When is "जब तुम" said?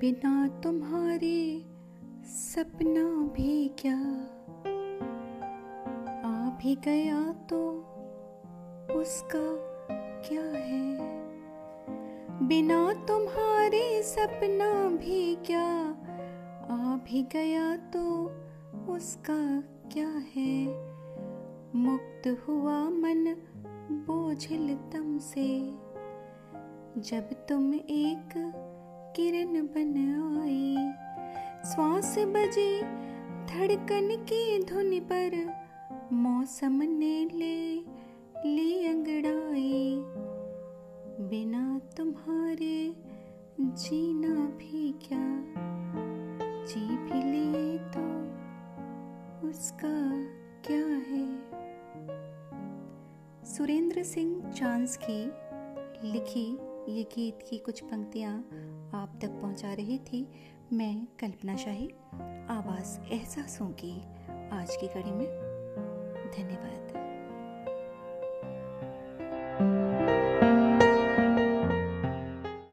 27.00-27.74